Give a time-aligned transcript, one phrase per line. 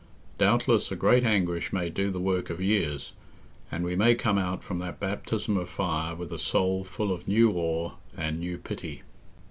[0.39, 3.13] Doubtless a great anguish may do the work of years,
[3.71, 7.27] and we may come out from that baptism of fire with a soul full of
[7.27, 9.03] new awe and new pity.